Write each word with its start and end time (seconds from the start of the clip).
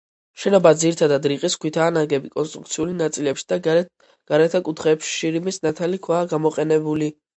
შენობა 0.43 0.69
ძირითადად 0.83 1.25
რიყის 1.31 1.57
ქვითაა 1.65 1.89
ნაგები, 1.97 2.31
კონსტრუქციულ 2.37 2.95
ნაწილებში 3.01 3.47
და 3.53 3.59
გარეთა 3.69 4.63
კუთხეებში 4.71 5.15
შირიმის 5.19 5.63
ნათალი 5.67 6.01
ქვაა 6.09 6.27
გამოყენებული. 6.33 7.13